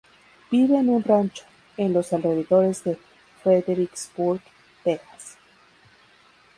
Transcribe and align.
Vive 0.49 0.79
en 0.79 0.89
un 0.89 1.03
rancho, 1.03 1.43
en 1.77 1.93
los 1.93 2.11
alrededores 2.11 2.83
de 2.83 2.97
Fredericksburg, 3.43 4.41
Texas. 4.83 5.37